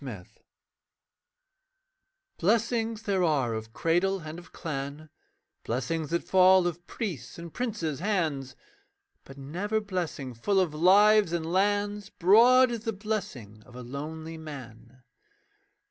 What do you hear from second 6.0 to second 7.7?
that fall of priests' and